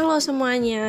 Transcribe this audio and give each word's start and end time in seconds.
Halo 0.00 0.16
semuanya. 0.16 0.80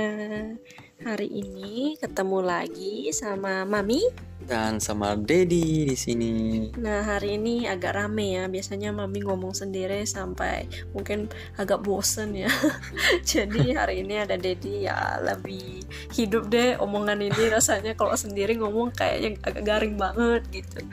Hari 1.03 1.27
ini 1.27 1.99
ketemu 1.99 2.39
lagi 2.47 3.11
sama 3.11 3.67
Mami 3.67 3.99
dan 4.47 4.79
sama 4.79 5.19
Dedi 5.19 5.83
di 5.83 5.99
sini. 5.99 6.31
Nah, 6.79 7.03
hari 7.03 7.35
ini 7.35 7.67
agak 7.67 7.99
rame 7.99 8.39
ya. 8.39 8.47
Biasanya 8.47 8.95
Mami 8.95 9.27
ngomong 9.27 9.51
sendiri 9.51 10.07
sampai 10.07 10.63
mungkin 10.95 11.27
agak 11.59 11.83
bosen 11.83 12.39
ya. 12.39 12.47
Jadi 13.35 13.75
hari 13.75 14.07
ini 14.07 14.15
ada 14.15 14.39
Dedi 14.39 14.87
ya 14.87 15.19
lebih 15.19 15.83
hidup 16.15 16.47
deh 16.47 16.79
omongan 16.79 17.19
ini 17.19 17.51
rasanya 17.51 17.99
kalau 17.99 18.15
sendiri 18.15 18.55
ngomong 18.63 18.95
kayaknya 18.95 19.35
agak 19.43 19.63
garing 19.67 19.99
banget 19.99 20.47
gitu. 20.55 20.87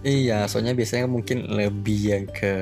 Iya, 0.00 0.48
soalnya 0.48 0.72
biasanya 0.72 1.04
mungkin 1.04 1.52
lebih 1.52 2.00
yang 2.00 2.24
ke 2.32 2.52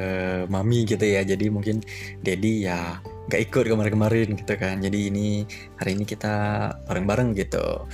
mami 0.50 0.82
gitu 0.82 1.06
ya. 1.06 1.22
Jadi 1.22 1.46
mungkin 1.46 1.78
Dedi 2.26 2.66
ya 2.66 2.98
nggak 3.28 3.40
ikut 3.52 3.64
kemarin-kemarin 3.68 4.28
gitu 4.40 4.54
kan. 4.56 4.80
Jadi 4.80 5.12
ini 5.12 5.44
hari 5.76 5.94
ini 5.94 6.04
kita 6.08 6.34
bareng-bareng 6.88 7.36
gitu. 7.36 7.84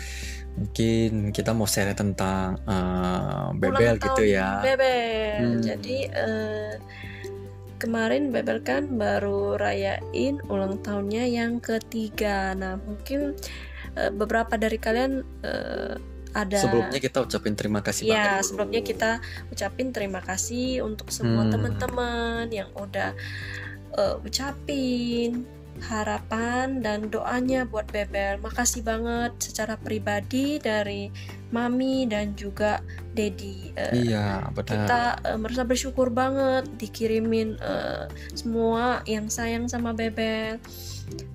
Mungkin 0.55 1.35
kita 1.35 1.51
mau 1.51 1.67
share 1.67 1.99
tentang 1.99 2.63
uh, 2.71 3.51
bebel 3.59 3.99
gitu 3.99 4.23
ya. 4.23 4.63
Bebel. 4.63 5.35
Hmm. 5.35 5.59
jadi 5.67 5.99
uh, 6.15 6.73
kemarin 7.83 8.31
bebel 8.31 8.63
kan 8.63 8.87
baru 8.95 9.59
rayain 9.59 10.39
ulang 10.47 10.79
tahunnya 10.87 11.27
yang 11.27 11.59
ketiga. 11.59 12.55
Nah 12.55 12.79
mungkin 12.79 13.35
uh, 13.99 14.15
beberapa 14.15 14.55
dari 14.55 14.79
kalian 14.79 15.27
uh, 15.43 15.99
ada 16.35 16.59
sebelumnya 16.59 16.99
kita 16.99 17.23
ucapin 17.23 17.55
terima 17.55 17.79
kasih 17.79 18.11
ya 18.11 18.43
sebelumnya 18.43 18.83
kita 18.83 19.23
ucapin 19.55 19.95
terima 19.95 20.19
kasih 20.19 20.83
untuk 20.83 21.15
semua 21.15 21.47
hmm. 21.47 21.53
teman-teman 21.55 22.45
yang 22.51 22.75
udah 22.75 23.15
uh, 23.99 24.17
ucapin 24.23 25.47
harapan 25.83 26.79
dan 26.79 27.11
doanya 27.11 27.67
buat 27.67 27.91
Bebel. 27.91 28.39
Makasih 28.39 28.87
banget 28.87 29.35
secara 29.43 29.75
pribadi 29.75 30.63
dari 30.63 31.11
Mami 31.51 32.07
dan 32.07 32.39
juga 32.39 32.79
Dedi. 33.15 33.75
Uh, 33.75 33.95
iya, 33.95 34.47
betul. 34.55 34.79
Kita 34.79 35.19
uh, 35.27 35.39
merasa 35.39 35.67
bersyukur 35.67 36.15
banget 36.15 36.71
dikirimin 36.79 37.59
uh, 37.59 38.07
semua 38.35 39.03
yang 39.11 39.27
sayang 39.27 39.67
sama 39.67 39.91
Bebel. 39.91 40.63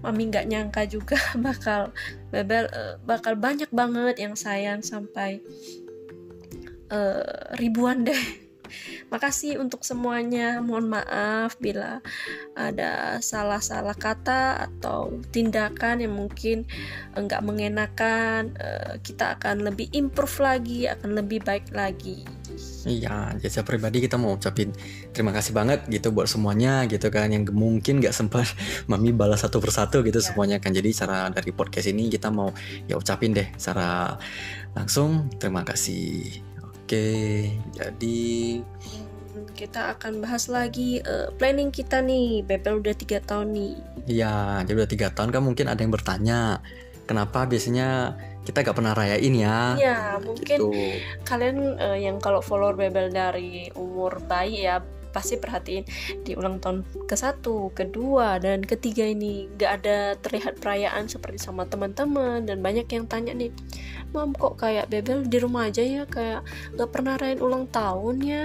Mami 0.02 0.32
nggak 0.32 0.48
nyangka 0.48 0.88
juga 0.88 1.20
bakal 1.46 1.92
Bebel 2.32 2.72
uh, 2.72 2.96
bakal 3.04 3.36
banyak 3.36 3.70
banget 3.76 4.24
yang 4.24 4.40
sayang 4.40 4.80
sampai 4.80 5.44
uh, 6.90 7.54
ribuan 7.60 8.08
deh 8.08 8.49
Makasih 9.10 9.58
untuk 9.62 9.84
semuanya. 9.84 10.62
Mohon 10.64 11.02
maaf 11.02 11.58
bila 11.58 12.02
ada 12.54 13.18
salah-salah 13.20 13.96
kata 13.96 14.70
atau 14.70 15.20
tindakan 15.34 16.04
yang 16.04 16.14
mungkin 16.16 16.66
enggak 17.14 17.42
mengenakan. 17.44 18.56
Eh, 18.56 18.94
kita 19.04 19.40
akan 19.40 19.68
lebih 19.68 19.90
improve 19.94 20.40
lagi, 20.42 20.86
akan 20.88 21.18
lebih 21.18 21.42
baik 21.44 21.72
lagi. 21.74 22.26
Iya, 22.88 23.36
jasa 23.38 23.62
pribadi 23.62 24.02
kita 24.02 24.16
mau 24.16 24.40
ucapin 24.40 24.72
terima 25.12 25.36
kasih 25.36 25.52
banget 25.52 25.86
gitu 25.92 26.16
buat 26.16 26.32
semuanya 26.32 26.88
gitu 26.88 27.12
kan 27.12 27.30
yang 27.30 27.44
mungkin 27.52 28.00
nggak 28.00 28.16
sempat 28.16 28.48
mami 28.92 29.12
balas 29.12 29.44
satu 29.44 29.60
persatu 29.60 30.02
gitu 30.02 30.20
ya. 30.20 30.26
semuanya 30.26 30.58
kan. 30.58 30.72
Jadi 30.74 30.90
cara 30.96 31.28
dari 31.30 31.52
podcast 31.52 31.92
ini 31.92 32.08
kita 32.10 32.32
mau 32.32 32.52
ya 32.88 32.96
ucapin 32.98 33.36
deh 33.36 33.48
secara 33.60 34.18
langsung 34.74 35.28
terima 35.38 35.62
kasih. 35.68 36.49
Oke, 36.90 37.54
jadi 37.78 38.18
kita 39.54 39.94
akan 39.94 40.26
bahas 40.26 40.50
lagi 40.50 40.98
uh, 41.06 41.30
planning 41.38 41.70
kita 41.70 42.02
nih. 42.02 42.42
Bebel 42.42 42.82
udah 42.82 42.98
tiga 42.98 43.22
tahun 43.22 43.54
nih. 43.54 43.74
Iya, 44.10 44.66
jadi 44.66 44.74
udah 44.74 44.90
tiga 44.90 45.14
tahun 45.14 45.30
kan 45.30 45.46
mungkin 45.46 45.70
ada 45.70 45.86
yang 45.86 45.94
bertanya, 45.94 46.66
kenapa 47.06 47.46
biasanya 47.46 48.18
kita 48.42 48.66
gak 48.66 48.74
pernah 48.74 48.98
rayain 48.98 49.38
ya? 49.38 49.78
Iya, 49.78 50.18
mungkin 50.18 50.50
gitu. 50.50 50.74
kalian 51.30 51.78
uh, 51.78 51.94
yang 51.94 52.18
kalau 52.18 52.42
follow 52.42 52.74
Bebel 52.74 53.14
dari 53.14 53.70
umur 53.78 54.26
bayi 54.26 54.66
ya 54.66 54.82
pasti 55.10 55.38
perhatiin 55.38 55.86
di 56.24 56.38
ulang 56.38 56.62
tahun 56.62 56.86
ke 57.06 57.16
satu, 57.18 57.74
kedua 57.74 58.38
dan 58.38 58.62
ketiga 58.62 59.06
ini 59.06 59.50
gak 59.58 59.84
ada 59.84 60.16
terlihat 60.22 60.62
perayaan 60.62 61.10
seperti 61.10 61.42
sama 61.42 61.66
teman-teman 61.66 62.46
dan 62.46 62.62
banyak 62.62 62.86
yang 62.90 63.06
tanya 63.10 63.34
nih 63.34 63.54
mam 64.10 64.34
kok 64.34 64.58
kayak 64.58 64.90
Bebel 64.90 65.26
di 65.26 65.38
rumah 65.38 65.70
aja 65.70 65.86
ya? 65.86 66.04
Kayak 66.10 66.46
nggak 66.74 66.90
pernah 66.90 67.14
rayain 67.18 67.42
ulang 67.42 67.70
tahun 67.70 68.16
ya? 68.26 68.44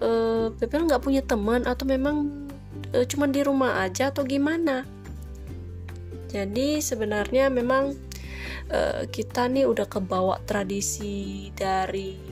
Uh, 0.00 0.52
Bebel 0.56 0.88
nggak 0.88 1.04
punya 1.04 1.20
teman 1.20 1.68
atau 1.68 1.84
memang 1.84 2.48
uh, 2.96 3.04
cuman 3.04 3.30
di 3.32 3.40
rumah 3.44 3.84
aja 3.84 4.08
atau 4.08 4.24
gimana? 4.24 4.88
Jadi 6.32 6.80
sebenarnya 6.80 7.52
memang 7.52 7.92
uh, 8.72 9.02
kita 9.08 9.48
nih 9.52 9.68
udah 9.68 9.86
kebawa 9.86 10.40
tradisi 10.44 11.48
dari 11.52 12.25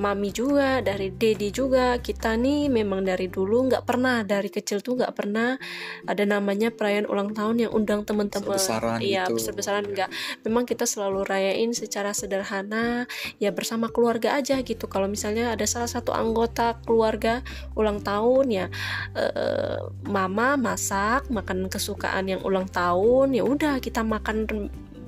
mami 0.00 0.32
juga 0.32 0.80
dari 0.80 1.12
dedi 1.12 1.52
juga. 1.52 2.00
Kita 2.00 2.32
nih 2.40 2.72
memang 2.72 3.04
dari 3.04 3.28
dulu 3.28 3.68
nggak 3.68 3.84
pernah 3.84 4.24
dari 4.24 4.48
kecil 4.48 4.80
tuh 4.80 4.96
nggak 4.96 5.12
pernah 5.12 5.60
ada 6.08 6.24
namanya 6.24 6.72
perayaan 6.72 7.04
ulang 7.04 7.36
tahun 7.36 7.68
yang 7.68 7.72
undang 7.76 8.08
teman-teman. 8.08 8.56
Iya 9.04 9.28
gitu. 9.28 9.36
besar-besaran 9.36 9.84
nggak. 9.84 10.08
Memang 10.48 10.64
kita 10.64 10.88
selalu 10.88 11.28
rayain 11.28 11.76
secara 11.76 12.16
sederhana 12.16 13.04
ya 13.36 13.52
bersama 13.52 13.92
keluarga 13.92 14.40
aja 14.40 14.56
gitu. 14.64 14.88
Kalau 14.88 15.04
misalnya 15.06 15.52
ada 15.52 15.68
salah 15.68 15.92
satu 15.92 16.16
anggota 16.16 16.80
keluarga 16.88 17.44
ulang 17.76 18.00
tahun 18.00 18.46
ya 18.48 18.66
eh, 19.12 19.78
mama 20.08 20.56
masak 20.56 21.28
makan 21.28 21.68
kesukaan 21.68 22.32
yang 22.32 22.40
ulang 22.40 22.64
tahun 22.72 23.36
ya 23.36 23.44
udah 23.44 23.76
kita 23.84 24.00
makan 24.00 24.48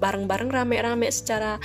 bareng-bareng 0.02 0.50
rame-rame 0.50 1.06
secara 1.14 1.62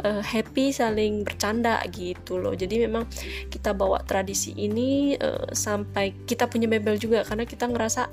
uh, 0.00 0.24
happy 0.24 0.72
saling 0.72 1.20
bercanda 1.20 1.84
gitu 1.92 2.40
loh. 2.40 2.56
Jadi 2.56 2.80
memang 2.80 3.04
kita 3.52 3.76
bawa 3.76 4.00
tradisi 4.08 4.56
ini 4.56 5.20
uh, 5.20 5.52
sampai 5.52 6.16
kita 6.24 6.48
punya 6.48 6.64
mebel 6.64 6.96
juga 6.96 7.20
karena 7.28 7.44
kita 7.44 7.68
ngerasa 7.68 8.08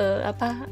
uh, 0.00 0.22
apa 0.24 0.64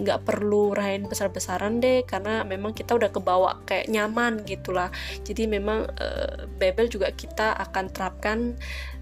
nggak 0.00 0.24
perlu 0.24 0.72
rayain 0.72 1.04
besar-besaran 1.04 1.84
deh 1.84 2.00
karena 2.08 2.40
memang 2.48 2.72
kita 2.72 2.96
udah 2.96 3.12
kebawa 3.12 3.60
kayak 3.68 3.92
nyaman 3.92 4.40
gitulah. 4.48 4.88
Jadi 5.20 5.44
memang 5.44 5.84
uh, 6.00 6.48
bebel 6.56 6.88
juga 6.88 7.12
kita 7.12 7.60
akan 7.68 7.92
terapkan 7.92 8.56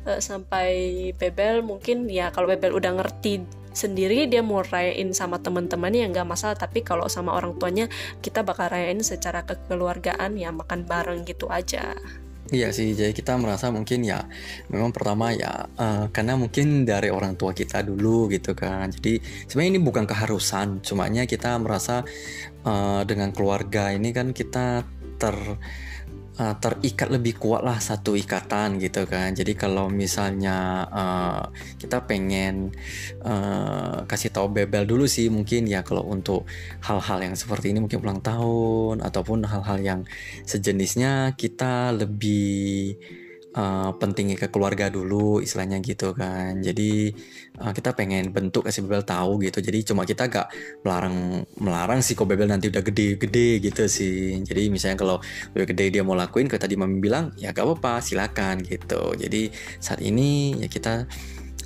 uh, 0.06 0.18
sampai 0.18 0.70
bebel 1.14 1.62
mungkin 1.62 2.10
ya 2.10 2.34
kalau 2.34 2.50
bebel 2.50 2.74
udah 2.74 2.98
ngerti 2.98 3.57
sendiri 3.72 4.28
dia 4.28 4.40
mau 4.44 4.64
rayain 4.64 5.10
sama 5.12 5.40
teman-temannya 5.40 6.06
ya 6.06 6.08
nggak 6.10 6.28
masalah 6.28 6.56
tapi 6.56 6.84
kalau 6.84 7.06
sama 7.06 7.34
orang 7.34 7.56
tuanya 7.56 7.86
kita 8.20 8.44
bakal 8.44 8.68
rayain 8.70 9.00
secara 9.00 9.44
kekeluargaan 9.44 10.36
ya 10.36 10.52
makan 10.52 10.84
bareng 10.84 11.24
gitu 11.24 11.48
aja 11.48 11.96
Iya 12.48 12.72
sih, 12.72 12.96
jadi 12.96 13.12
kita 13.12 13.36
merasa 13.36 13.68
mungkin 13.68 14.08
ya 14.08 14.24
memang 14.72 14.88
pertama 14.88 15.36
ya 15.36 15.68
uh, 15.76 16.08
karena 16.08 16.32
mungkin 16.32 16.88
dari 16.88 17.12
orang 17.12 17.36
tua 17.36 17.52
kita 17.52 17.84
dulu 17.84 18.32
gitu 18.32 18.56
kan. 18.56 18.88
Jadi 18.88 19.20
sebenarnya 19.44 19.76
ini 19.76 19.80
bukan 19.84 20.08
keharusan, 20.08 20.80
cumanya 20.80 21.28
kita 21.28 21.60
merasa 21.60 22.00
uh, 22.64 23.04
dengan 23.04 23.36
keluarga 23.36 23.92
ini 23.92 24.16
kan 24.16 24.32
kita 24.32 24.80
ter 25.20 25.36
uh, 26.38 26.54
terikat 26.56 27.10
lebih 27.10 27.36
kuat 27.36 27.66
lah 27.66 27.78
satu 27.82 28.14
ikatan 28.14 28.78
gitu 28.78 29.04
kan. 29.04 29.34
Jadi 29.34 29.52
kalau 29.58 29.90
misalnya 29.90 30.86
uh, 30.88 31.42
kita 31.76 32.06
pengen 32.06 32.72
uh, 33.26 34.06
kasih 34.06 34.30
tahu 34.32 34.48
bebel 34.54 34.86
dulu 34.86 35.04
sih 35.10 35.28
mungkin 35.28 35.66
ya 35.66 35.82
kalau 35.82 36.06
untuk 36.06 36.46
hal-hal 36.86 37.18
yang 37.20 37.34
seperti 37.34 37.74
ini 37.74 37.84
mungkin 37.84 38.00
ulang 38.00 38.22
tahun 38.22 39.02
ataupun 39.02 39.44
hal-hal 39.44 39.78
yang 39.82 40.00
sejenisnya 40.46 41.34
kita 41.34 41.92
lebih 41.92 42.96
uh, 43.58 43.90
pentingnya 43.98 44.38
ke 44.38 44.48
keluarga 44.54 44.86
dulu 44.88 45.42
istilahnya 45.42 45.82
gitu 45.82 46.14
kan. 46.14 46.62
Jadi 46.62 47.10
uh, 47.58 47.72
kita 47.74 47.92
pengen 47.98 48.30
bentuk 48.30 48.70
kasih 48.70 48.86
bebel 48.86 49.02
tahu 49.02 49.42
gitu. 49.42 49.58
Jadi 49.58 49.78
cuma 49.82 50.06
kita 50.06 50.30
gak 50.30 50.46
melarang 50.86 51.42
melarang 51.58 52.00
sih 52.00 52.14
kok 52.14 52.30
bebel 52.30 52.46
nanti 52.46 52.70
udah 52.70 52.82
gede-gede 52.86 53.58
gitu 53.58 53.84
sih. 53.90 54.38
Jadi 54.46 54.70
misalnya 54.70 54.96
kalau 55.02 55.16
udah 55.58 55.66
gede 55.66 55.90
dia 55.90 56.02
mau 56.06 56.14
lakuin 56.14 56.46
kayak 56.46 56.62
tadi 56.62 56.78
mami 56.78 57.02
bilang 57.02 57.34
ya 57.34 57.50
gak 57.50 57.66
apa-apa 57.66 57.98
silakan 57.98 58.62
gitu. 58.62 59.18
Jadi 59.18 59.50
saat 59.82 59.98
ini 59.98 60.54
ya 60.62 60.68
kita 60.70 61.10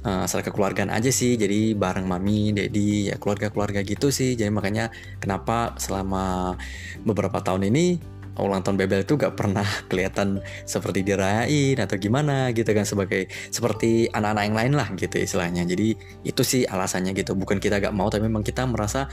uh, 0.07 0.25
asal 0.27 0.41
kekeluargaan 0.41 0.89
aja 0.89 1.13
sih. 1.13 1.37
Jadi 1.37 1.77
bareng 1.77 2.09
mami, 2.09 2.57
dedi 2.57 3.13
ya 3.13 3.21
keluarga-keluarga 3.21 3.85
gitu 3.85 4.09
sih. 4.09 4.35
Jadi 4.35 4.49
makanya 4.49 4.89
kenapa 5.21 5.77
selama 5.77 6.57
beberapa 7.05 7.45
tahun 7.45 7.69
ini 7.69 8.13
ulang 8.41 8.65
tahun 8.65 8.81
Bebel 8.81 9.05
itu 9.05 9.21
gak 9.21 9.37
pernah 9.37 9.65
kelihatan 9.91 10.41
seperti 10.65 11.05
dirayain 11.05 11.77
atau 11.77 11.97
gimana 12.01 12.49
gitu 12.57 12.69
kan 12.73 12.89
sebagai 12.89 13.29
seperti 13.53 14.09
anak-anak 14.09 14.43
yang 14.49 14.57
lain 14.57 14.73
lah 14.79 14.89
gitu 14.97 15.21
istilahnya. 15.21 15.69
Jadi 15.69 15.95
itu 16.25 16.43
sih 16.45 16.65
alasannya 16.65 17.13
gitu. 17.13 17.37
Bukan 17.37 17.61
kita 17.61 17.83
gak 17.83 17.93
mau 17.93 18.09
tapi 18.09 18.29
memang 18.29 18.45
kita 18.47 18.65
merasa 18.65 19.11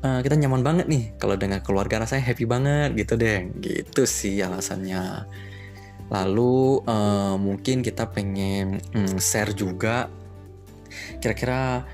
uh, 0.00 0.20
kita 0.24 0.40
nyaman 0.40 0.64
banget 0.64 0.86
nih 0.88 1.12
kalau 1.20 1.36
dengan 1.36 1.60
keluarga 1.60 2.00
rasanya 2.04 2.24
happy 2.24 2.44
banget 2.48 2.96
gitu 2.96 3.20
deh. 3.20 3.52
Gitu 3.60 4.02
sih 4.08 4.40
alasannya. 4.40 5.28
Lalu 6.08 6.84
uh, 6.88 7.36
mungkin 7.36 7.84
kita 7.84 8.08
pengen 8.12 8.80
um, 8.96 9.16
share 9.20 9.52
juga 9.52 10.08
kira-kira 11.18 11.84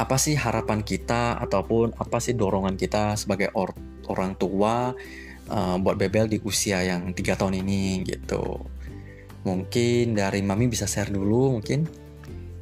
apa 0.00 0.16
sih 0.16 0.32
harapan 0.32 0.80
kita 0.80 1.36
ataupun 1.44 1.92
apa 2.00 2.18
sih 2.24 2.32
dorongan 2.32 2.74
kita 2.80 3.20
sebagai 3.20 3.52
or 3.52 3.76
orang 4.08 4.32
tua 4.40 4.96
uh, 5.50 5.76
buat 5.82 5.98
bebel 5.98 6.30
di 6.30 6.38
usia 6.46 6.80
yang 6.86 7.10
tiga 7.12 7.34
tahun 7.34 7.60
ini 7.60 8.06
gitu. 8.06 8.62
Mungkin 9.44 10.16
dari 10.16 10.40
mami 10.40 10.70
bisa 10.70 10.86
share 10.86 11.10
dulu 11.10 11.58
mungkin. 11.58 11.84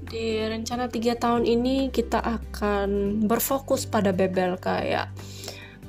Di 0.08 0.40
rencana 0.40 0.88
tiga 0.88 1.14
tahun 1.20 1.44
ini 1.44 1.92
kita 1.92 2.24
akan 2.24 3.22
berfokus 3.28 3.84
pada 3.84 4.10
bebel 4.10 4.56
kayak 4.56 5.12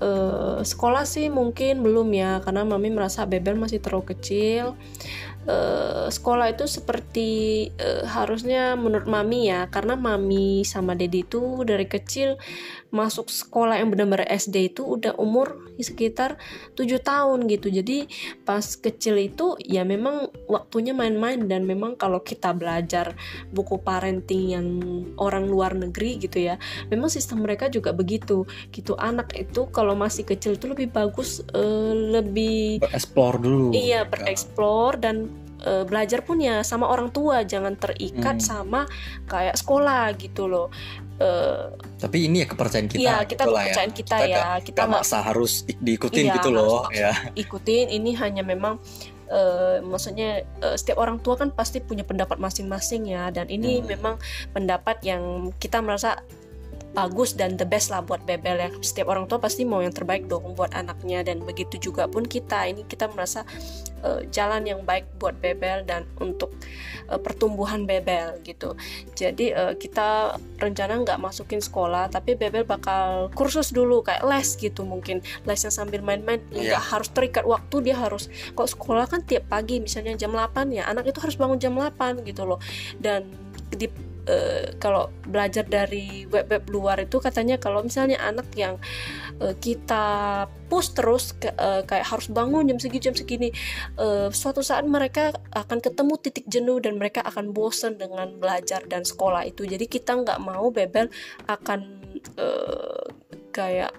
uh, 0.03 0.59
sekolah 0.59 1.07
sih 1.07 1.31
mungkin 1.31 1.79
belum 1.79 2.11
ya 2.11 2.43
karena 2.43 2.67
mami 2.67 2.91
merasa 2.91 3.23
bebel 3.23 3.55
masih 3.55 3.79
terlalu 3.79 4.15
kecil 4.15 4.75
uh, 5.49 6.07
sekolah 6.07 6.53
itu 6.53 6.69
seperti 6.69 7.29
uh, 7.81 8.05
harusnya 8.05 8.77
menurut 8.77 9.09
mami 9.09 9.49
ya 9.49 9.65
karena 9.73 9.97
mami 9.97 10.61
sama 10.61 10.93
dedi 10.93 11.25
itu 11.25 11.65
dari 11.65 11.89
kecil 11.89 12.37
masuk 12.89 13.29
sekolah 13.29 13.77
yang 13.77 13.93
benar-benar 13.93 14.25
SD 14.29 14.73
itu 14.73 14.81
udah 14.81 15.13
umur 15.21 15.69
sekitar 15.77 16.35
7 16.73 16.99
tahun 16.99 17.45
gitu. 17.45 17.69
Jadi 17.69 18.09
pas 18.43 18.63
kecil 18.63 19.15
itu 19.29 19.55
ya 19.61 19.85
memang 19.85 20.29
waktunya 20.49 20.91
main-main 20.91 21.45
dan 21.45 21.69
memang 21.69 21.95
kalau 21.95 22.19
kita 22.25 22.51
belajar 22.51 23.13
buku 23.53 23.79
parenting 23.81 24.43
yang 24.57 24.67
orang 25.21 25.47
luar 25.47 25.77
negeri 25.77 26.17
gitu 26.19 26.41
ya 26.49 26.57
memang 26.89 27.07
sistem 27.07 27.45
mereka 27.45 27.69
juga 27.69 27.93
begitu. 27.93 28.43
Gitu 28.73 28.97
anak 28.97 29.37
itu 29.37 29.69
kalau 29.69 29.93
masih 29.93 30.25
kecil 30.25 30.57
itu 30.57 30.65
lebih 30.67 30.89
bagus 30.89 31.45
uh, 31.53 31.93
lebih 31.93 32.81
bereksplor 32.81 33.37
dulu. 33.37 33.71
Iya. 33.71 34.01
bereksplor 34.09 34.97
dan 34.97 35.29
uh, 35.65 35.83
belajar 35.83 36.23
pun 36.23 36.39
ya 36.39 36.61
sama 36.63 36.87
orang 36.87 37.11
tua 37.11 37.43
jangan 37.43 37.75
terikat 37.75 38.39
hmm. 38.39 38.45
sama 38.45 38.81
kayak 39.27 39.55
sekolah 39.59 40.13
gitu 40.15 40.47
loh 40.47 40.67
uh, 41.19 41.73
tapi 41.99 42.27
ini 42.31 42.43
ya 42.43 42.47
kepercayaan 42.47 42.87
kita 42.87 42.99
iya 42.99 43.17
kita 43.23 43.43
gitu 43.43 43.51
ya. 43.51 43.59
kepercayaan 43.63 43.91
ya. 43.91 43.97
kita, 43.97 44.15
kita 44.17 44.27
ya 44.29 44.37
gak, 44.37 44.57
kita 44.67 44.81
nggak 44.85 45.01
maksa 45.03 45.17
harus 45.23 45.51
diikutin 45.79 46.25
iya, 46.29 46.35
gitu 46.39 46.49
loh 46.51 46.87
ya 46.91 47.11
ikutin 47.35 47.87
ini 47.91 48.11
hanya 48.15 48.43
memang 48.43 48.79
Uh, 49.29 49.77
maksudnya 49.85 50.41
uh, 50.65 50.73
setiap 50.73 50.97
orang 50.97 51.21
tua 51.21 51.37
kan 51.37 51.53
pasti 51.53 51.77
punya 51.77 52.01
pendapat 52.01 52.41
masing-masing 52.41 53.13
ya 53.13 53.29
dan 53.29 53.45
ini 53.45 53.77
hmm. 53.77 53.85
memang 53.85 54.17
pendapat 54.57 55.05
yang 55.05 55.53
kita 55.61 55.85
merasa 55.85 56.25
bagus 56.93 57.37
dan 57.37 57.55
the 57.55 57.67
best 57.67 57.93
lah 57.93 58.01
buat 58.01 58.25
Bebel 58.25 58.57
ya 58.57 58.69
setiap 58.81 59.13
orang 59.13 59.29
tua 59.29 59.37
pasti 59.37 59.63
mau 59.63 59.79
yang 59.79 59.93
terbaik 59.93 60.25
dong 60.25 60.57
buat 60.57 60.73
anaknya. 60.73 61.21
Dan 61.21 61.45
begitu 61.45 61.77
juga 61.77 62.09
pun 62.09 62.25
kita 62.25 62.65
ini 62.65 62.85
kita 62.85 63.09
merasa 63.13 63.45
uh, 64.01 64.21
jalan 64.33 64.65
yang 64.65 64.81
baik 64.83 65.05
buat 65.21 65.37
Bebel 65.37 65.85
dan 65.85 66.09
untuk 66.17 66.53
uh, 67.07 67.19
pertumbuhan 67.21 67.85
Bebel 67.85 68.41
gitu. 68.41 68.73
Jadi 69.13 69.53
uh, 69.53 69.73
kita 69.77 70.37
rencana 70.59 70.99
nggak 71.05 71.19
masukin 71.21 71.61
sekolah 71.61 72.09
tapi 72.09 72.33
Bebel 72.33 72.65
bakal 72.65 73.29
kursus 73.37 73.69
dulu 73.69 74.01
kayak 74.01 74.25
les 74.25 74.49
gitu 74.57 74.81
mungkin. 74.83 75.21
Lesnya 75.45 75.69
sambil 75.69 76.01
main-main 76.01 76.41
nggak 76.49 76.73
yeah. 76.73 76.81
harus 76.81 77.09
terikat 77.13 77.45
waktu 77.45 77.91
dia 77.91 77.95
harus 77.95 78.27
kok 78.57 78.69
sekolah 78.69 79.05
kan 79.05 79.21
tiap 79.23 79.45
pagi 79.47 79.77
misalnya 79.77 80.17
jam 80.17 80.33
8 80.33 80.73
ya 80.73 80.89
anak 80.89 81.09
itu 81.09 81.19
harus 81.21 81.37
bangun 81.37 81.61
jam 81.61 81.77
8 81.77 82.25
gitu 82.25 82.49
loh. 82.49 82.57
Dan 82.97 83.29
di 83.69 84.08
uh, 84.29 84.77
kalau 84.77 85.09
belajar 85.25 85.65
dari 85.65 86.29
web-web 86.29 86.69
luar 86.69 87.01
itu 87.01 87.17
katanya 87.17 87.57
kalau 87.57 87.81
misalnya 87.81 88.21
anak 88.21 88.45
yang 88.53 88.77
uh, 89.41 89.57
kita 89.57 90.45
push 90.69 90.93
terus 90.93 91.33
uh, 91.57 91.81
kayak 91.83 92.05
harus 92.05 92.29
bangun 92.29 92.69
jam 92.69 92.77
segini 92.77 93.01
jam 93.01 93.15
segini 93.17 93.49
uh, 93.97 94.29
suatu 94.29 94.61
saat 94.61 94.85
mereka 94.85 95.33
akan 95.57 95.81
ketemu 95.81 96.13
titik 96.21 96.45
jenuh 96.45 96.77
dan 96.77 97.01
mereka 97.01 97.25
akan 97.25 97.49
bosan 97.49 97.97
dengan 97.97 98.37
belajar 98.37 98.85
dan 98.85 99.01
sekolah 99.01 99.49
itu. 99.49 99.65
Jadi 99.65 99.89
kita 99.89 100.13
nggak 100.21 100.39
mau 100.39 100.69
bebel 100.69 101.09
akan 101.49 101.79
uh, 102.37 103.05
kayak 103.49 103.91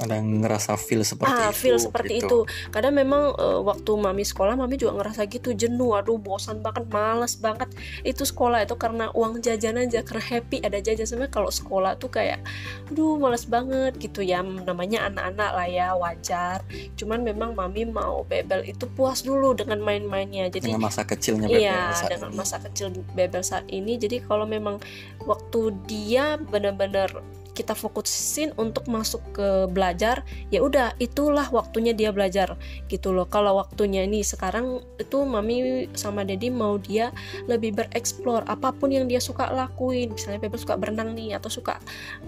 ada 0.00 0.16
yang 0.16 0.40
ngerasa 0.40 0.74
feel 0.80 1.04
seperti 1.04 1.36
ah, 1.36 1.52
itu 1.52 1.60
feel 1.60 1.78
seperti 1.78 2.24
gitu. 2.24 2.48
itu. 2.48 2.70
Kadang 2.72 2.96
memang 2.96 3.36
uh, 3.36 3.60
waktu 3.60 3.92
mami 3.94 4.24
sekolah 4.24 4.56
mami 4.56 4.80
juga 4.80 4.96
ngerasa 4.96 5.28
gitu 5.28 5.52
jenuh. 5.52 5.92
Aduh 5.94 6.16
bosan 6.16 6.64
banget 6.64 6.88
males 6.88 7.36
banget. 7.36 7.68
Itu 8.02 8.24
sekolah 8.24 8.64
itu 8.64 8.74
karena 8.80 9.12
uang 9.12 9.44
jajan 9.44 9.76
aja 9.76 10.00
karena 10.00 10.24
happy 10.24 10.64
ada 10.64 10.80
jajan. 10.80 11.04
Sebenarnya 11.04 11.32
kalau 11.32 11.50
sekolah 11.52 12.00
tuh 12.00 12.08
kayak 12.08 12.40
aduh 12.88 13.20
males 13.20 13.44
banget 13.44 13.94
gitu 14.00 14.24
ya. 14.24 14.40
Namanya 14.40 15.12
anak-anak 15.12 15.50
lah 15.52 15.68
ya 15.68 15.88
wajar. 15.94 16.64
Cuman 16.96 17.20
memang 17.20 17.52
mami 17.52 17.84
mau 17.84 18.24
bebel 18.24 18.64
itu 18.64 18.88
puas 18.96 19.20
dulu 19.20 19.52
dengan 19.52 19.78
main-mainnya. 19.84 20.48
Jadi 20.48 20.72
dengan 20.72 20.88
masa 20.88 21.04
kecilnya 21.04 21.46
bebel 21.46 21.62
iya 21.62 21.92
saat 21.92 22.10
dengan 22.16 22.30
ini. 22.32 22.38
masa 22.40 22.56
kecil 22.58 22.86
bebel 23.12 23.42
saat 23.44 23.66
ini. 23.68 24.00
Jadi 24.00 24.24
kalau 24.24 24.48
memang 24.48 24.80
waktu 25.28 25.74
dia 25.84 26.40
benar-benar 26.40 27.12
kita 27.52 27.74
fokusin 27.74 28.54
untuk 28.56 28.86
masuk 28.86 29.20
ke 29.34 29.48
belajar 29.70 30.22
ya 30.48 30.62
udah 30.62 30.94
itulah 31.02 31.46
waktunya 31.50 31.92
dia 31.92 32.10
belajar 32.14 32.54
gitu 32.88 33.12
loh. 33.12 33.26
Kalau 33.26 33.58
waktunya 33.58 34.06
ini 34.06 34.22
sekarang 34.24 34.82
itu 34.98 35.22
mami 35.26 35.86
sama 35.94 36.22
dedi 36.24 36.48
mau 36.48 36.78
dia 36.78 37.10
lebih 37.50 37.76
bereksplor 37.76 38.46
apa 38.46 38.72
pun 38.74 38.90
yang 38.94 39.06
dia 39.10 39.18
suka 39.22 39.50
lakuin. 39.50 40.14
Misalnya 40.14 40.40
Bebel 40.42 40.60
suka 40.60 40.78
berenang 40.78 41.12
nih 41.14 41.36
atau 41.36 41.50
suka 41.52 41.78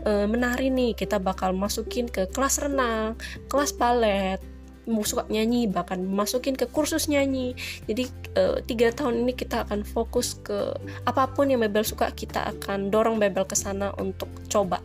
e, 0.05 0.27
menari 0.29 0.69
nih 0.69 0.93
kita 0.99 1.17
bakal 1.23 1.55
masukin 1.55 2.07
ke 2.11 2.29
kelas 2.31 2.63
renang 2.63 3.15
kelas 3.49 3.73
balet 3.75 4.41
mau 4.83 5.07
suka 5.07 5.23
nyanyi 5.31 5.71
bahkan 5.71 6.03
masukin 6.03 6.59
ke 6.59 6.67
kursus 6.67 7.07
nyanyi. 7.07 7.55
Jadi 7.87 8.11
e, 8.35 8.43
tiga 8.67 8.91
tahun 8.91 9.23
ini 9.27 9.33
kita 9.39 9.63
akan 9.69 9.87
fokus 9.87 10.39
ke 10.43 10.75
apa 11.07 11.31
pun 11.31 11.51
yang 11.51 11.63
Bebel 11.63 11.87
suka 11.87 12.11
kita 12.11 12.51
akan 12.59 12.91
dorong 12.91 13.23
Bebel 13.23 13.47
ke 13.47 13.55
sana 13.55 13.95
untuk 14.03 14.29
coba 14.51 14.83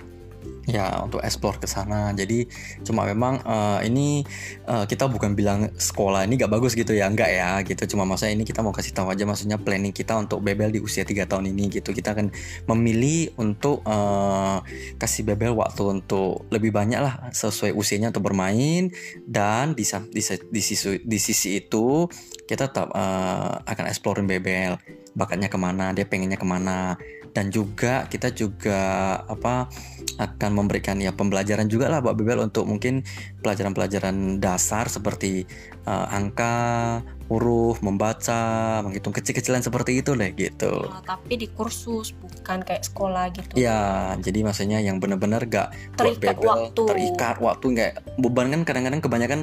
ya 0.67 0.99
untuk 1.01 1.23
explore 1.23 1.57
ke 1.57 1.65
sana. 1.65 2.11
Jadi 2.11 2.43
cuma 2.83 3.07
memang 3.07 3.39
uh, 3.47 3.79
ini 3.81 4.27
uh, 4.67 4.83
kita 4.83 5.07
bukan 5.07 5.33
bilang 5.33 5.71
sekolah 5.73 6.27
ini 6.27 6.35
gak 6.35 6.51
bagus 6.51 6.75
gitu 6.75 6.91
ya. 6.91 7.07
Enggak 7.07 7.31
ya 7.31 7.63
gitu. 7.63 7.95
Cuma 7.95 8.03
masa 8.03 8.27
ini 8.27 8.43
kita 8.43 8.59
mau 8.59 8.75
kasih 8.75 8.91
tahu 8.91 9.09
aja 9.09 9.23
maksudnya 9.23 9.55
planning 9.55 9.95
kita 9.95 10.19
untuk 10.19 10.43
bebel 10.43 10.75
di 10.75 10.83
usia 10.83 11.07
tiga 11.07 11.23
tahun 11.23 11.55
ini 11.55 11.79
gitu. 11.79 11.95
Kita 11.95 12.11
akan 12.11 12.29
memilih 12.67 13.31
untuk 13.39 13.81
uh, 13.87 14.59
kasih 14.99 15.23
bebel 15.23 15.55
waktu 15.55 16.03
untuk 16.03 16.43
lebih 16.51 16.75
banyak 16.75 16.99
lah 16.99 17.31
sesuai 17.31 17.71
usianya 17.71 18.11
untuk 18.11 18.27
bermain. 18.27 18.91
Dan 19.23 19.71
di 19.71 19.87
di, 19.87 20.21
di 20.51 20.61
sisi 20.61 20.99
di 20.99 21.17
sisi 21.17 21.63
itu 21.63 22.11
kita 22.43 22.67
tetap 22.67 22.91
uh, 22.91 23.63
akan 23.63 23.85
exploring 23.87 24.27
bebel. 24.27 24.75
Bakatnya 25.15 25.47
ke 25.47 25.57
mana 25.57 25.95
dia 25.95 26.03
pengennya 26.03 26.37
ke 26.37 26.45
mana 26.45 26.99
dan 27.37 27.53
juga 27.53 28.09
kita 28.09 28.33
juga 28.33 28.81
apa 29.29 29.69
akan 30.17 30.51
memberikan 30.57 30.97
ya 30.97 31.13
pembelajaran 31.13 31.69
juga 31.69 31.85
lah 31.93 32.01
Mbak 32.01 32.15
Bebel 32.17 32.41
untuk 32.41 32.65
mungkin 32.65 33.05
pelajaran-pelajaran 33.45 34.41
dasar 34.41 34.89
seperti 34.89 35.45
uh, 35.85 36.09
angka, 36.09 37.05
huruf, 37.29 37.85
membaca, 37.85 38.81
menghitung 38.81 39.13
kecil-kecilan 39.13 39.61
seperti 39.61 40.01
itu 40.01 40.17
deh 40.17 40.33
gitu. 40.33 40.89
Ya, 40.89 41.05
tapi 41.05 41.37
di 41.37 41.45
kursus 41.53 42.17
bukan 42.17 42.65
kayak 42.65 42.89
sekolah 42.89 43.29
gitu. 43.37 43.53
Ya, 43.53 44.17
jadi 44.17 44.41
maksudnya 44.41 44.81
yang 44.81 44.97
benar-benar 44.97 45.45
gak 45.45 45.77
terikat 45.93 46.41
Bebel, 46.41 46.49
waktu. 46.49 46.83
Terikat 46.89 47.37
waktu 47.37 47.65
nggak 47.77 47.91
beban 48.17 48.49
kan 48.49 48.61
kadang-kadang 48.65 49.01
kebanyakan 49.05 49.39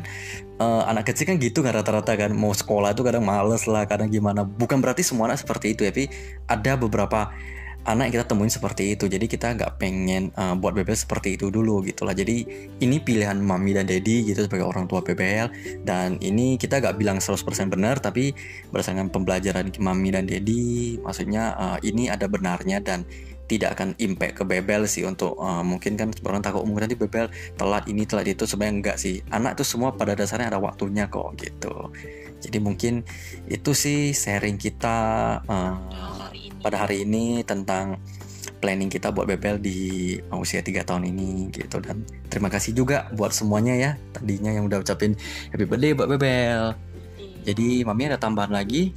uh, 0.59 0.83
anak 0.91 1.07
kecil 1.07 1.31
kan 1.31 1.39
gitu 1.39 1.63
kan 1.63 1.71
rata-rata 1.79 2.19
kan 2.19 2.35
mau 2.35 2.51
sekolah 2.51 2.91
itu 2.91 3.07
kadang 3.07 3.23
males 3.23 3.71
lah 3.71 3.87
kadang 3.87 4.11
gimana. 4.11 4.43
Bukan 4.43 4.83
berarti 4.83 5.07
semua 5.07 5.31
anak 5.31 5.47
seperti 5.47 5.79
itu 5.79 5.87
ya, 5.87 5.95
tapi 5.95 6.11
ada 6.51 6.75
beberapa 6.75 7.31
anak 7.85 8.17
kita 8.17 8.25
temuin 8.25 8.53
seperti 8.53 8.97
itu. 8.97 9.05
Jadi 9.09 9.29
kita 9.29 9.53
nggak 9.57 9.77
pengen 9.77 10.33
uh, 10.37 10.57
buat 10.57 10.73
BBL 10.73 10.97
seperti 10.97 11.37
itu 11.37 11.53
dulu 11.53 11.85
gitulah. 11.85 12.17
Jadi 12.17 12.45
ini 12.81 12.97
pilihan 13.01 13.37
mami 13.39 13.77
dan 13.77 13.85
daddy 13.85 14.29
gitu 14.29 14.45
sebagai 14.45 14.65
orang 14.65 14.89
tua 14.89 15.05
BBL 15.05 15.53
dan 15.85 16.17
ini 16.25 16.57
kita 16.57 16.81
nggak 16.81 16.97
bilang 16.97 17.21
100% 17.21 17.45
benar 17.69 18.01
tapi 18.01 18.33
berdasarkan 18.73 19.13
pembelajaran 19.13 19.69
mami 19.81 20.13
dan 20.13 20.25
daddy 20.25 20.97
maksudnya 21.01 21.57
uh, 21.57 21.79
ini 21.85 22.09
ada 22.09 22.25
benarnya 22.27 22.81
dan 22.81 23.05
tidak 23.45 23.77
akan 23.77 23.93
impact 24.01 24.41
ke 24.41 24.45
bebel 24.49 24.89
sih 24.89 25.05
untuk 25.05 25.37
uh, 25.37 25.61
mungkin 25.61 26.01
kan 26.01 26.09
orang 26.25 26.41
takut 26.41 26.65
umur 26.65 26.89
nanti 26.89 26.97
bebel 26.97 27.29
telat 27.61 27.85
ini 27.93 28.09
telat 28.09 28.25
itu 28.25 28.49
sebenarnya 28.49 28.75
enggak 28.81 28.97
sih. 28.97 29.21
Anak 29.29 29.61
itu 29.61 29.65
semua 29.69 29.93
pada 29.93 30.17
dasarnya 30.17 30.57
ada 30.57 30.61
waktunya 30.61 31.13
kok 31.13 31.37
gitu. 31.37 31.93
Jadi 32.41 32.59
mungkin 32.61 33.05
itu 33.49 33.73
sih 33.73 34.13
sharing 34.13 34.57
kita 34.61 34.97
uh, 35.45 35.75
pada 36.65 36.89
hari 36.89 37.05
ini 37.05 37.45
tentang 37.45 38.01
planning 38.65 38.89
kita 38.89 39.13
buat 39.13 39.29
Bebel 39.29 39.61
di 39.61 40.17
usia 40.33 40.65
3 40.65 40.89
tahun 40.89 41.05
ini 41.13 41.53
gitu 41.53 41.85
dan 41.85 42.01
terima 42.33 42.49
kasih 42.49 42.73
juga 42.73 43.13
buat 43.13 43.37
semuanya 43.37 43.77
ya 43.77 43.93
tadinya 44.17 44.49
yang 44.49 44.65
udah 44.65 44.81
ucapin 44.81 45.13
happy 45.53 45.69
birthday 45.69 45.93
buat 45.93 46.09
Bebel. 46.09 46.73
Iya. 47.21 47.53
Jadi 47.53 47.85
mami 47.85 48.09
ada 48.09 48.17
tambahan 48.17 48.57
lagi? 48.57 48.97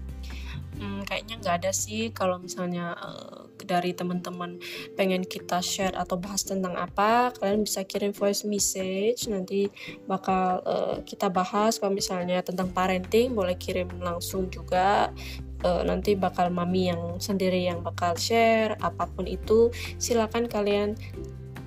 Hmm, 0.79 1.03
kayaknya 1.09 1.41
nggak 1.41 1.55
ada 1.65 1.71
sih 1.73 2.13
kalau 2.13 2.37
misalnya 2.37 2.93
uh, 2.95 3.49
dari 3.65 3.97
teman-teman 3.97 4.61
pengen 4.93 5.25
kita 5.25 5.57
share 5.57 5.97
atau 5.97 6.21
bahas 6.21 6.45
tentang 6.45 6.77
apa 6.77 7.33
kalian 7.35 7.65
bisa 7.65 7.81
kirim 7.81 8.13
voice 8.13 8.45
message 8.45 9.25
nanti 9.25 9.73
bakal 10.05 10.61
uh, 10.63 11.01
kita 11.01 11.33
bahas 11.33 11.81
kalau 11.81 11.97
misalnya 11.97 12.45
tentang 12.45 12.69
parenting 12.71 13.33
boleh 13.33 13.57
kirim 13.57 13.89
langsung 13.99 14.53
juga 14.53 15.09
uh, 15.63 15.81
nanti 15.85 16.13
bakal 16.13 16.51
mami 16.53 16.91
yang 16.91 17.17
sendiri 17.17 17.65
yang 17.65 17.81
bakal 17.81 18.13
share 18.19 18.75
apa 18.83 19.07
pun 19.09 19.25
itu. 19.25 19.73
Silakan 19.97 20.49
kalian 20.51 20.97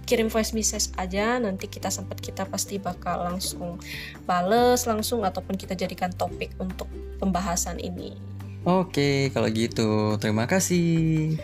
kirim 0.04 0.26
voice 0.26 0.52
message 0.54 0.90
aja. 0.98 1.38
Nanti 1.38 1.70
kita 1.70 1.88
sempat 1.88 2.18
kita 2.18 2.46
pasti 2.46 2.78
bakal 2.82 3.26
langsung 3.26 3.78
bales 4.26 4.86
langsung 4.86 5.22
ataupun 5.22 5.54
kita 5.54 5.78
jadikan 5.78 6.10
topik 6.14 6.54
untuk 6.58 6.90
pembahasan 7.22 7.78
ini. 7.78 8.18
Oke 8.66 9.32
kalau 9.32 9.48
gitu 9.48 10.20
terima 10.20 10.44
kasih. 10.44 11.34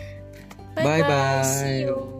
Bye 0.77 1.01
bye, 1.01 1.01
bye, 1.01 1.89
-bye. 1.89 2.16